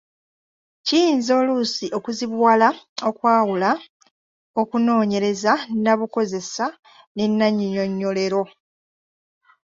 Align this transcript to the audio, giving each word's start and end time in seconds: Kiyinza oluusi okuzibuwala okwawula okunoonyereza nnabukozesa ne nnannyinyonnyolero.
Kiyinza 0.85 1.31
oluusi 1.39 1.85
okuzibuwala 1.97 2.69
okwawula 3.09 3.71
okunoonyereza 4.61 5.53
nnabukozesa 5.73 6.65
ne 7.15 7.23
nnannyinyonnyolero. 7.29 8.43